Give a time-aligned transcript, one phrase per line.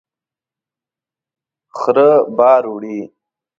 [1.77, 2.97] خره بار وړي